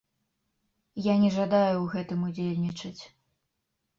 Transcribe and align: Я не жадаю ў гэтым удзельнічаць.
Я 1.11 1.17
не 1.23 1.29
жадаю 1.35 1.73
ў 1.81 1.85
гэтым 1.93 2.19
удзельнічаць. 2.29 3.01